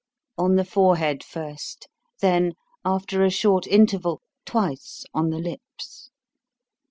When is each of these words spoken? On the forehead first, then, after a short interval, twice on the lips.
On 0.35 0.55
the 0.55 0.65
forehead 0.65 1.23
first, 1.23 1.87
then, 2.21 2.53
after 2.83 3.23
a 3.23 3.29
short 3.29 3.67
interval, 3.67 4.19
twice 4.47 5.03
on 5.13 5.29
the 5.29 5.37
lips. 5.37 6.09